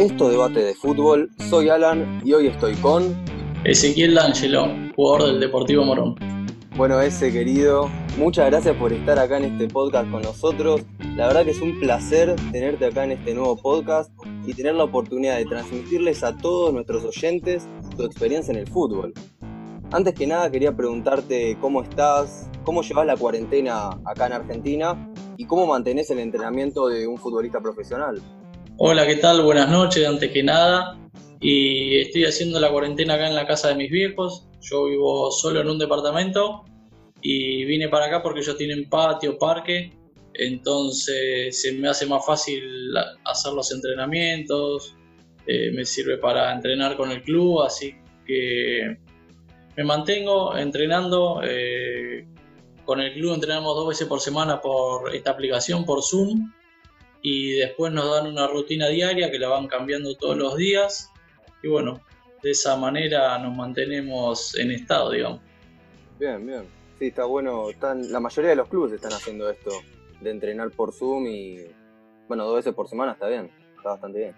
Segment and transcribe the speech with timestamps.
[0.00, 3.14] Esto debate de fútbol, soy Alan y hoy estoy con
[3.64, 6.14] Ezequiel D'Angelo, jugador del Deportivo Morón.
[6.74, 10.80] Bueno, ese querido, muchas gracias por estar acá en este podcast con nosotros.
[11.16, 14.10] La verdad que es un placer tenerte acá en este nuevo podcast
[14.46, 19.12] y tener la oportunidad de transmitirles a todos nuestros oyentes tu experiencia en el fútbol.
[19.92, 25.44] Antes que nada quería preguntarte cómo estás, cómo llevas la cuarentena acá en Argentina y
[25.44, 28.22] cómo mantenés el entrenamiento de un futbolista profesional.
[28.82, 29.42] Hola, ¿qué tal?
[29.42, 30.98] Buenas noches, antes que nada.
[31.38, 34.46] Y estoy haciendo la cuarentena acá en la casa de mis viejos.
[34.62, 36.64] Yo vivo solo en un departamento
[37.20, 39.92] y vine para acá porque ellos tienen patio, parque.
[40.32, 42.62] Entonces se me hace más fácil
[43.26, 44.96] hacer los entrenamientos.
[45.46, 47.94] Eh, me sirve para entrenar con el club, así
[48.24, 48.96] que
[49.76, 51.42] me mantengo entrenando.
[51.44, 52.26] Eh,
[52.86, 56.50] con el club entrenamos dos veces por semana por esta aplicación, por Zoom
[57.22, 61.10] y después nos dan una rutina diaria que la van cambiando todos los días
[61.62, 62.00] y bueno,
[62.42, 65.40] de esa manera nos mantenemos en estado, digamos.
[66.18, 66.64] Bien, bien.
[66.98, 67.70] Sí, está bueno.
[67.70, 69.70] Están, la mayoría de los clubes están haciendo esto,
[70.20, 71.66] de entrenar por Zoom y,
[72.28, 74.34] bueno, dos veces por semana está bien, está bastante bien.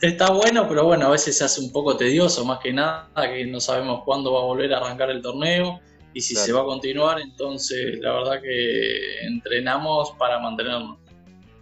[0.00, 3.44] Está bueno, pero bueno, a veces se hace un poco tedioso, más que nada, que
[3.46, 5.80] no sabemos cuándo va a volver a arrancar el torneo
[6.14, 10.98] y si se va a continuar, entonces la verdad que entrenamos para mantenernos.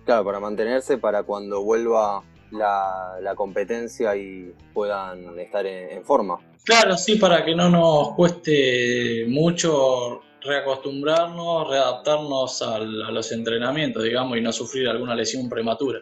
[0.08, 6.38] Claro, para mantenerse, para cuando vuelva la, competencia y puedan estar en, forma.
[6.64, 14.40] Claro, sí, para que no nos cueste mucho reacostumbrarnos, readaptarnos a los entrenamientos, digamos, y
[14.40, 16.00] no sufrir alguna lesión prematura.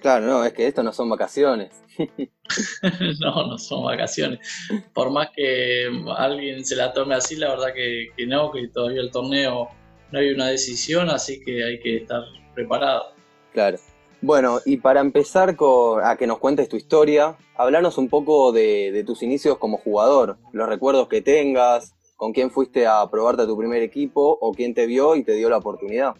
[0.00, 1.82] Claro, no, es que esto no son vacaciones.
[3.20, 4.48] no, no son vacaciones.
[4.92, 9.00] Por más que alguien se la tome así, la verdad que, que no, que todavía
[9.00, 9.70] el torneo
[10.12, 12.22] no hay una decisión, así que hay que estar
[12.54, 13.13] preparado.
[13.54, 13.78] Claro.
[14.20, 15.56] Bueno, y para empezar
[16.02, 20.68] a que nos cuentes tu historia, hablanos un poco de, tus inicios como jugador, los
[20.68, 24.86] recuerdos que tengas, con quién fuiste a probarte a tu primer equipo o quién te
[24.86, 26.14] vio y te dio la oportunidad.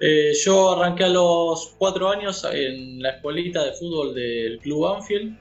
[0.00, 5.36] Eh, yo arranqué a los cuatro años en la escuelita de fútbol del Club Anfield.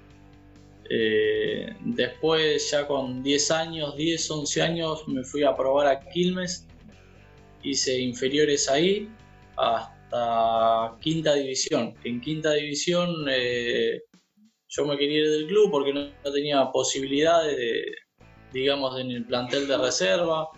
[0.90, 6.68] Eh, después, ya con 10 años, 10, 11 años, me fui a probar a Quilmes.
[7.64, 9.10] Hice inferiores ahí
[9.56, 9.95] hasta
[11.00, 11.94] quinta división.
[12.04, 14.02] En quinta división eh,
[14.68, 17.96] yo me quería ir del club porque no, tenía posibilidades, de,
[18.52, 20.50] digamos, en el plantel de reserva.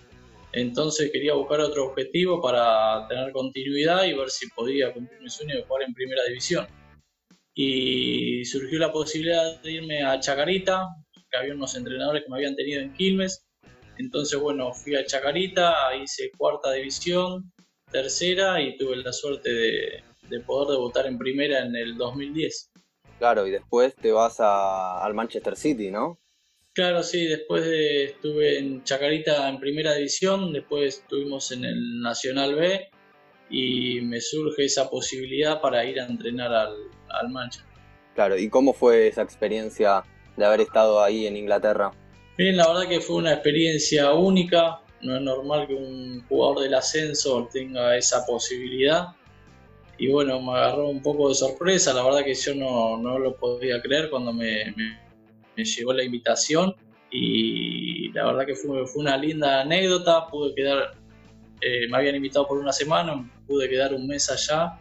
[0.54, 5.56] Entonces quería buscar otro objetivo para tener continuidad y ver si podía cumplir mi sueño
[5.56, 6.66] de jugar en primera división.
[7.54, 10.88] Y surgió la posibilidad de irme a Chacarita,
[11.30, 13.46] que había unos entrenadores que me habían tenido en Quilmes.
[13.98, 17.52] Entonces, bueno, fui a Chacarita, hice cuarta división,
[17.92, 22.72] tercera y tuve la suerte de, poder debutar en primera en el 2010.
[23.18, 26.20] Claro, y después te vas al Manchester City, ¿no?
[26.74, 32.56] Claro, sí, después de, estuve en Chacarita en primera división, después estuvimos en el Nacional
[32.56, 32.90] B
[33.50, 36.76] y me surge esa posibilidad para ir a entrenar al,
[37.10, 37.68] al Manchester.
[38.14, 40.04] Claro, ¿y cómo fue esa experiencia
[40.36, 41.92] de haber estado ahí en Inglaterra?
[42.38, 46.74] Bien, la verdad que fue una experiencia única, no es normal que un jugador del
[46.74, 49.10] ascenso tenga esa posibilidad.
[49.98, 53.36] Y bueno, me agarró un poco de sorpresa, la verdad que yo no, no lo
[53.36, 54.74] podía creer cuando me,
[55.56, 56.76] me, llegó la invitación
[57.10, 60.92] y la verdad que fue, fue una linda anécdota, pude quedar,
[61.62, 64.78] eh, me habían invitado por una semana, pude quedar un mes allá,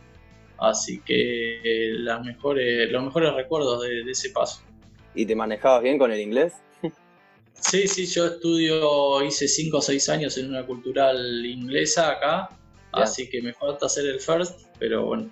[0.59, 4.61] así que eh, las mejores, los mejores recuerdos de ese paso.
[5.15, 6.53] ¿Y te manejabas bien con el inglés?
[7.61, 12.51] Sí, sí, yo estudio, hice 5 o 6 años en una cultural inglesa acá,
[12.93, 15.31] así que me falta hacer el first, pero bueno,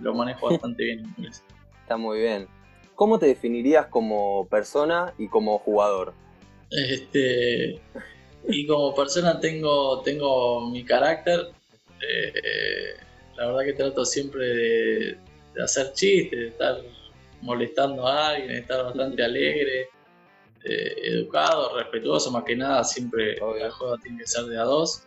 [0.00, 1.42] lo manejo bastante bien en inglés.
[1.82, 2.46] Está muy bien.
[2.94, 6.12] ¿Cómo te definirías como persona y como jugador?
[6.70, 7.80] Este,
[8.48, 11.48] y como persona tengo, tengo mi carácter.
[12.00, 12.94] Eh,
[13.36, 15.18] la verdad que trato siempre de,
[15.54, 16.76] de hacer chistes, de estar
[17.40, 19.88] molestando a alguien, de estar bastante alegre.
[20.64, 25.02] Eh, educado, respetuoso, más que nada, siempre la juega tiene que ser de a dos.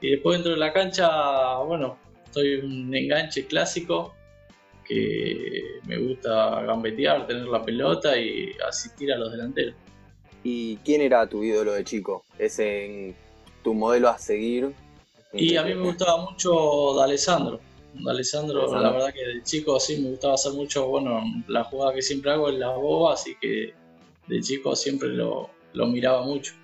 [0.00, 1.98] Y después dentro de la cancha, bueno,
[2.30, 4.14] soy un enganche clásico
[4.86, 9.74] que me gusta gambetear, tener la pelota y asistir a los delanteros.
[10.42, 12.24] ¿Y quién era tu ídolo de chico?
[12.38, 13.14] ¿Ese
[13.62, 14.72] tu modelo a seguir?
[15.32, 17.60] Y a mí me gustaba mucho D'Alessandro.
[17.94, 22.02] D'Alessandro, la verdad que de chico sí me gustaba hacer mucho, bueno, la jugada que
[22.02, 23.72] siempre hago es la boba, así que
[24.26, 26.54] de chico siempre lo, miraba mucho.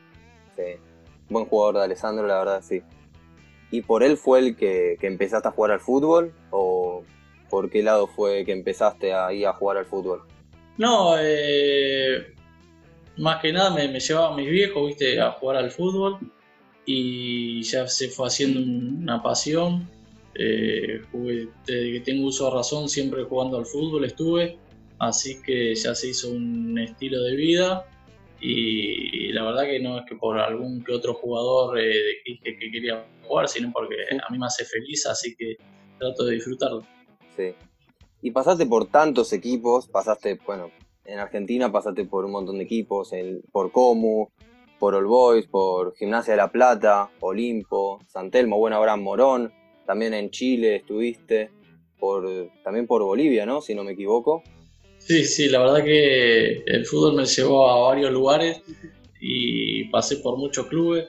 [0.56, 0.80] Sí,
[1.28, 2.82] buen jugador de Alessandro, la verdad, sí.
[3.70, 6.32] ¿Y por él fue el que, empezaste a jugar al fútbol?
[6.50, 7.04] ¿O
[7.48, 10.22] por qué lado fue que empezaste ahí a jugar al fútbol?
[10.76, 12.34] No, eh,
[13.16, 16.18] más que nada me, me llevaba a mis viejos, viste, a jugar al fútbol
[16.86, 19.88] y ya se fue haciendo una pasión.
[20.34, 21.02] Eh,
[21.66, 24.58] desde que tengo uso de razón, siempre jugando al fútbol estuve,
[25.00, 27.84] así que ya se hizo un estilo de vida
[28.40, 32.70] y la verdad que no es que por algún que otro jugador eh, que, que
[32.70, 35.56] quería jugar, sino porque a mí me hace feliz, así que
[35.98, 36.82] trato de disfrutarlo.
[37.36, 37.54] Sí.
[38.22, 40.70] Y pasaste por tantos equipos, pasaste, bueno,
[41.04, 43.10] en Argentina pasaste por un montón de equipos,
[43.50, 44.28] por Comu,
[44.78, 49.52] por All Boys, por Gimnasia de la Plata, Olimpo, San Telmo, bueno, ahora Morón,
[49.86, 51.50] también en Chile estuviste,
[51.98, 52.26] por,
[52.62, 53.60] también por Bolivia, ¿no?
[53.60, 54.42] Si no me equivoco.
[55.00, 58.62] Sí, sí, la verdad que el fútbol me llevó a varios lugares
[59.20, 61.08] y pasé por muchos clubes.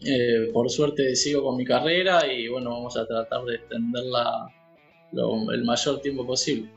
[0.00, 4.48] Eh, por suerte sigo con mi carrera y bueno, vamos a tratar de extenderla
[5.12, 6.70] el mayor tiempo posible.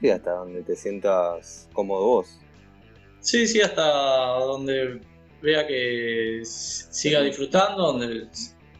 [0.00, 2.40] Sí, hasta donde te sientas cómodo vos.
[3.20, 5.00] Sí, sí, hasta donde
[5.42, 8.28] vea que siga disfrutando, donde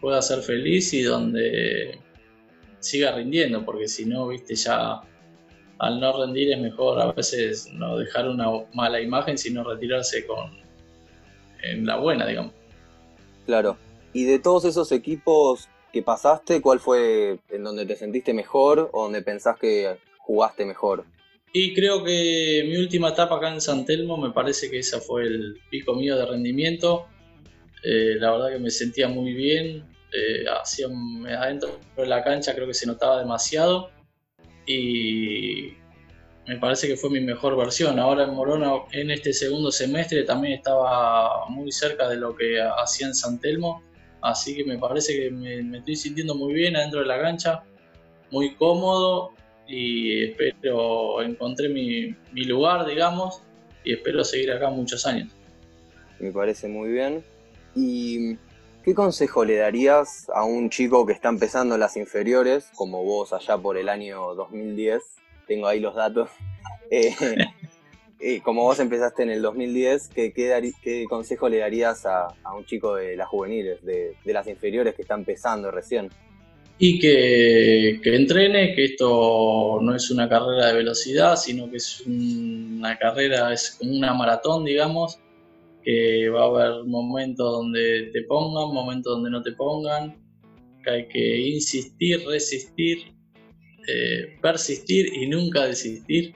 [0.01, 2.01] pueda ser feliz y donde
[2.79, 5.03] siga rindiendo, porque si no, viste, ya
[5.81, 10.61] al no rendir es mejor a veces no dejar una mala imagen, sino retirarse con
[11.63, 12.53] en la buena, digamos.
[13.47, 13.77] Claro.
[14.13, 19.05] Y de todos esos equipos que pasaste, ¿cuál fue en donde te sentiste mejor o
[19.05, 21.05] donde pensás que jugaste mejor?
[21.53, 25.23] Y creo que mi última etapa acá en San Telmo me parece que ese fue
[25.23, 27.07] el pico mío de rendimiento.
[27.83, 30.89] Eh, la verdad que me sentía muy bien, eh, hacía,
[31.39, 33.91] adentro de la cancha creo que se notaba demasiado
[34.71, 35.77] y
[36.47, 37.99] me parece que fue mi mejor versión.
[37.99, 43.09] Ahora en Morona, en este segundo semestre, también estaba muy cerca de lo que hacía
[43.09, 43.83] en San Telmo,
[44.23, 47.63] así que me parece que me, estoy sintiendo muy bien adentro de la cancha,
[48.31, 49.33] muy cómodo
[49.67, 53.43] y espero encontré mi, mi lugar, digamos,
[53.85, 55.33] y espero seguir acá muchos años.
[56.19, 57.25] Me parece muy bien.
[57.75, 58.37] ¿Y
[58.85, 63.33] qué consejo le darías a un chico que está empezando en las inferiores, como vos
[63.33, 65.03] allá por el año 2010?
[65.47, 66.31] Tengo ahí los datos.
[66.93, 67.15] Eh,
[68.19, 72.65] eh, como vos empezaste en el 2010, ¿qué, qué, consejo le darías a, a, un
[72.65, 76.11] chico de las juveniles, de, de las inferiores que está empezando recién?
[76.83, 82.97] y que, entrene, que esto no es una carrera de velocidad, sino que es una
[82.99, 85.19] carrera, es como una maratón, digamos,
[85.83, 90.17] que va a haber momentos donde te pongan, momentos donde no te pongan,
[90.85, 93.13] que hay que insistir, resistir,
[93.89, 96.35] eh, persistir y nunca desistir,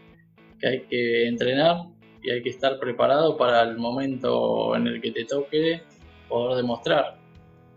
[0.58, 1.88] que hay que entrenar
[2.22, 5.82] y hay que estar preparado para el momento en el que te toque
[6.28, 7.24] poder demostrar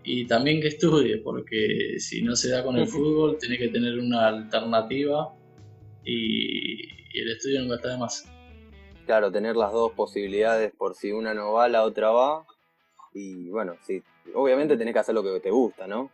[0.10, 4.00] y también que estudie, porque si no se da con el fútbol, tiene que tener
[4.00, 5.36] una alternativa
[6.06, 8.32] y, el estudio nunca está de más.
[9.08, 12.46] Claro, tener las dos posibilidades por si una no va, la otra va.
[13.14, 14.04] Y bueno, sí,
[14.36, 16.12] obviamente tenés que hacer lo que te gusta, ¿no?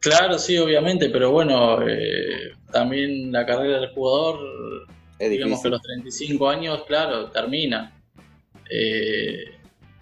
[0.00, 4.38] Claro, sí, obviamente, pero bueno, eh, también la carrera del jugador,
[5.18, 8.02] digamos que a los 35 años, claro, termina.
[8.70, 9.44] Eh,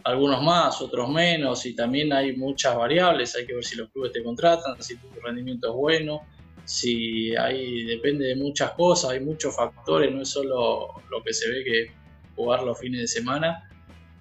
[0.05, 4.13] algunos más, otros menos, y también hay muchas variables, hay que ver si los clubes
[4.13, 6.21] te contratan, si tu rendimiento es bueno,
[6.65, 11.51] si hay, depende de muchas cosas, hay muchos factores, no es solo lo que se
[11.51, 11.98] ve que
[12.39, 13.69] jugar los fines de semana,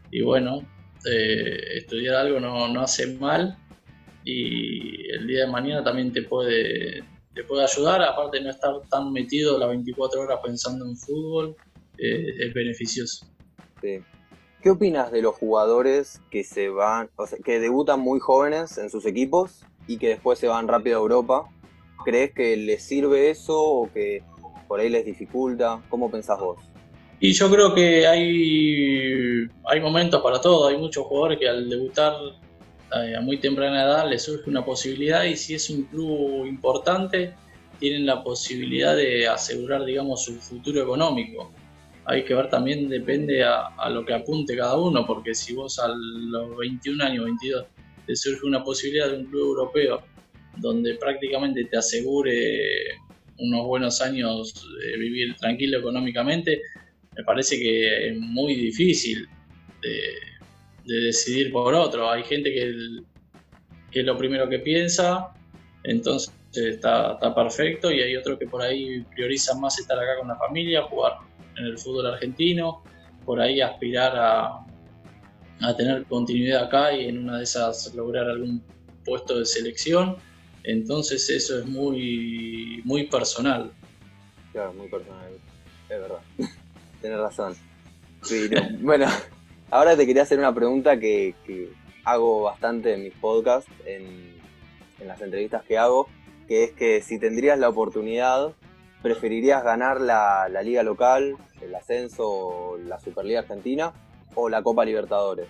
[0.10, 0.62] y bueno,
[1.10, 3.58] eh, estudiar algo no, no, hace mal,
[4.26, 7.04] y el día de mañana también te puede,
[7.36, 11.56] te puede ayudar, aparte no estar tan metido las 24 horas pensando en fútbol,
[12.00, 13.28] eh, es beneficioso.
[13.82, 14.00] Sí.
[14.62, 18.90] ¿Qué opinas de los jugadores que se van, o sea, que debutan muy jóvenes en
[18.90, 21.48] sus equipos y que después se van rápido a Europa?
[22.04, 24.24] ¿Crees que les sirve eso o que
[24.68, 25.84] por ahí les dificulta?
[25.90, 26.58] ¿Cómo pensás vos?
[27.20, 30.68] Y yo creo que hay, hay momentos para todo.
[30.68, 32.14] Hay muchos jugadores que al debutar
[32.96, 37.34] eh, a muy temprana edad les surge una posibilidad y si es un club importante
[37.80, 41.52] tienen la posibilidad de asegurar, digamos, su futuro económico
[42.10, 45.90] hay que ver también, depende a, lo que apunte cada uno, porque si vos a
[45.90, 47.66] los 21 años, 22,
[48.06, 50.02] te surge una posibilidad de un club europeo
[50.56, 52.96] donde prácticamente te asegure
[53.40, 56.62] unos buenos años de vivir tranquilo económicamente,
[57.18, 59.28] me parece que es muy difícil
[59.82, 60.14] de,
[60.86, 62.10] decidir por otro.
[62.10, 62.74] Hay gente que,
[63.92, 65.34] que, es lo primero que piensa,
[65.84, 70.30] entonces está, está perfecto, y hay otros que por ahí priorizan más estar acá con
[70.30, 71.14] la familia, jugar
[71.58, 72.84] en el fútbol argentino,
[73.26, 74.66] por ahí aspirar a,
[75.62, 78.64] a tener continuidad acá y en una de esas lograr algún
[79.04, 80.18] puesto de selección.
[80.64, 83.72] Entonces eso es muy, muy personal.
[84.52, 85.32] Claro, muy personal,
[85.90, 86.20] es verdad.
[87.08, 87.56] Tienes razón.
[88.82, 89.06] Bueno,
[89.72, 91.34] ahora te quería hacer una pregunta que,
[92.04, 94.36] hago bastante en mis podcasts, en,
[95.08, 96.10] las entrevistas que hago,
[96.50, 98.54] que es que si tendrías la oportunidad,
[99.02, 103.94] ¿preferirías ganar la, la liga local, el ascenso, la Superliga Argentina
[104.36, 105.48] o la Copa Libertadores?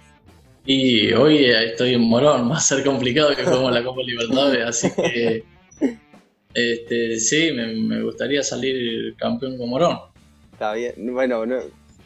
[0.63, 4.91] Y hoy estoy en Morón, va a ser complicado que juguemos la Copa Libertadores, así
[4.93, 5.43] que
[6.53, 10.16] este, sí, me, gustaría salir campeón con Morón.
[10.57, 11.43] Está bien, bueno,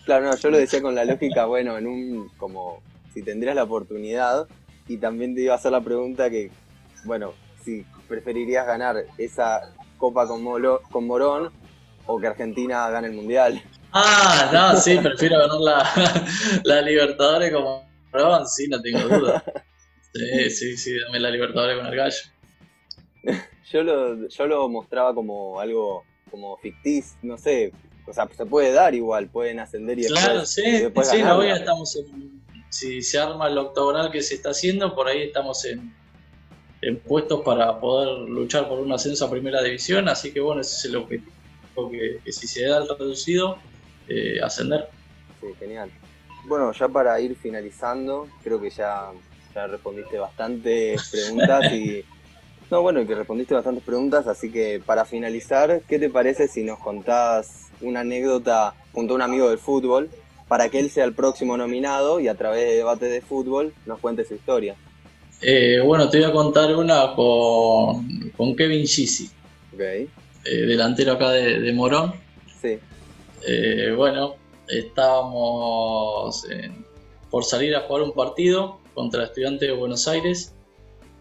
[0.04, 3.64] claro, no, yo lo decía con la lógica, bueno, en un, como, si tendrías la
[3.64, 4.46] oportunidad,
[4.90, 6.52] y también te iba a hacer la pregunta que,
[7.06, 10.44] bueno, si preferirías ganar esa Copa con,
[10.92, 11.50] con Morón
[12.06, 13.64] o que Argentina gane el Mundial.
[13.94, 17.90] Ah, no, sí, prefiero ganar la, la Libertadores como
[18.54, 19.42] sí, no tengo duda.
[20.14, 22.18] Sí, sí, sí, dame la Libertadores con el gallo.
[23.72, 27.72] Yo lo, yo lo mostraba como algo como ficticio, no sé,
[28.12, 30.62] o sea, se puede dar igual, pueden ascender y después, Claro, sí,
[31.04, 35.08] sí, la ya estamos en, si se arma el octogonal que se está haciendo, por
[35.08, 35.94] ahí estamos en,
[36.82, 40.76] en puestos para poder luchar por un ascenso a primera división, así que bueno, ese
[40.76, 41.32] es el objetivo,
[41.92, 43.58] que, que si se da el reducido,
[44.08, 44.88] eh, ascender.
[45.42, 45.92] Sí, genial.
[46.46, 49.12] Bueno, ya para ir finalizando, creo que ya,
[49.54, 52.06] ya respondiste bastantes preguntas y...
[52.70, 56.80] No, bueno, que respondiste bastantes preguntas, así que para finalizar, ¿qué te parece si nos
[56.80, 60.10] contás una anécdota junto a un amigo del fútbol
[60.48, 64.00] para que él sea el próximo nominado y a través de debate de fútbol nos
[64.00, 64.76] cuente su historia?
[65.42, 69.30] Eh, bueno, te voy a contar una con, Kevin Gisi,
[69.74, 70.10] okay.
[70.46, 72.14] Eh, delantero acá de, Morón.
[72.62, 72.78] Sí.
[73.48, 74.36] Eh, bueno,
[74.68, 76.46] estábamos
[77.30, 80.54] por salir a jugar un partido contra Estudiantes de Buenos Aires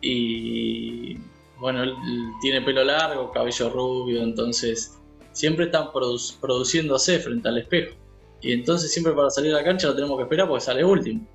[0.01, 1.17] y
[1.59, 1.95] bueno, él
[2.41, 4.99] tiene pelo largo, cabello rubio, entonces
[5.41, 7.97] siempre están produciéndose frente al espejo.
[8.43, 11.27] Y entonces siempre para salir a la cancha lo tenemos que esperar porque sale último.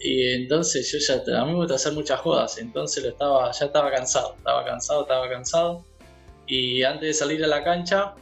[0.00, 3.66] Y entonces yo ya, a mí me gusta hacer muchas jodas, entonces lo estaba, ya
[3.66, 5.84] estaba cansado, estaba cansado, estaba cansado.
[6.46, 8.14] Y antes de salir a la cancha,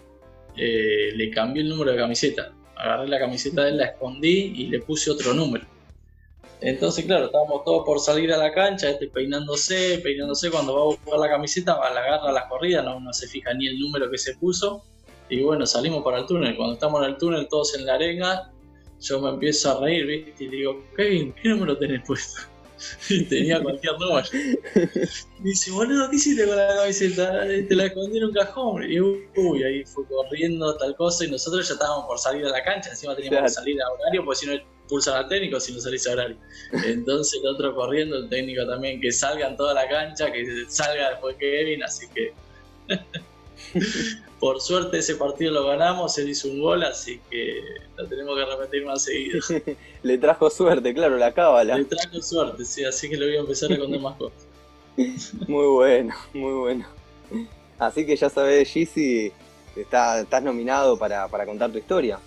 [0.56, 4.66] eh, le cambié el número de camiseta agarré la camiseta de él, la escondí y
[4.66, 5.66] le puse otro número.
[6.62, 10.84] Entonces, claro, estábamos todos por salir a la cancha, este peinándose, peinándose, cuando va a
[10.84, 13.78] buscar la camiseta, va a la agarra la corrida, no, no se fija ni el
[13.78, 14.84] número que se puso.
[15.30, 16.56] Y bueno, salimos para el túnel.
[16.56, 18.52] Cuando estamos en el túnel, todos en la arenga,
[19.00, 20.44] yo me empiezo a reír, ¿viste?
[20.44, 22.42] Y digo, Kevin, ¿qué número tenés puesto?
[23.08, 24.26] y tenía cualquier número.
[24.34, 27.46] Y dice, boludo, ¿qué hiciste con la camiseta?
[27.46, 28.90] Te la escondí en un cajón.
[28.90, 31.24] Y uy, ahí fue corriendo tal cosa.
[31.24, 32.90] Y nosotros ya estábamos por salir a la cancha.
[32.90, 34.52] Encima teníamos que salir a horario, porque si no
[34.90, 36.36] pulsan al técnico si no salís a horario.
[36.84, 41.10] Entonces el otro corriendo, el técnico también, que salga en toda la cancha, que salga
[41.10, 42.34] después que Kevin, así que.
[44.40, 47.60] Por suerte ese partido lo ganamos, él hizo un gol, así que
[47.96, 49.38] lo tenemos que repetir más seguido.
[50.02, 51.76] Le trajo suerte, claro, la cábala.
[51.76, 54.46] Le trajo suerte, sí, así que le voy a empezar a contar más cosas.
[55.46, 56.86] Muy bueno, muy bueno.
[57.78, 59.32] Así que ya sabes, Gizzy,
[59.76, 62.18] está, estás nominado para, para contar tu historia.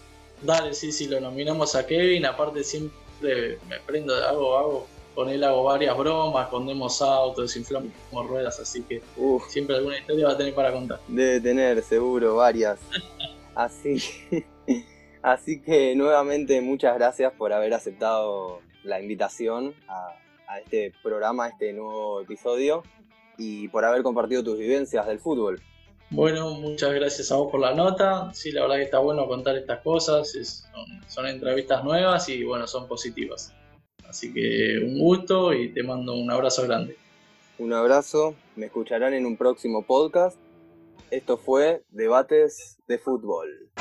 [0.44, 5.44] Dale, sí, sí, lo nominamos a Kevin, aparte siempre me prendo, hago, hago con él
[5.44, 7.92] hago varias bromas, escondemos autos, desinflamos
[8.28, 9.02] ruedas, así que
[9.48, 11.00] siempre alguna historia va a tener para contar.
[11.08, 12.80] Debe tener, seguro, varias.
[13.56, 14.02] así,
[15.22, 20.16] así que nuevamente muchas gracias por haber aceptado la invitación a,
[20.60, 22.84] este programa, a este nuevo episodio,
[23.38, 25.62] y por haber compartido tus vivencias del fútbol.
[26.13, 28.32] Bueno, muchas gracias a vos por la nota.
[28.36, 30.32] Sí, la verdad que está bueno contar estas cosas.
[31.08, 33.51] son entrevistas nuevas y bueno, son positivas.
[34.08, 36.96] Así que un gusto y te mando un abrazo grande.
[37.58, 40.38] Un abrazo, me escucharán en un próximo podcast.
[41.10, 43.72] Esto fue Debates de Fútbol.